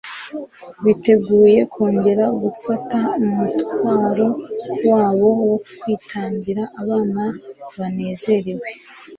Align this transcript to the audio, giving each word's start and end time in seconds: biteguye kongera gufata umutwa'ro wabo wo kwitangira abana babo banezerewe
biteguye 0.83 1.59
kongera 1.73 2.25
gufata 2.41 2.97
umutwa'ro 3.25 4.27
wabo 4.89 5.29
wo 5.47 5.55
kwitangira 5.79 6.63
abana 6.81 7.23
babo 7.33 7.73
banezerewe 7.79 8.67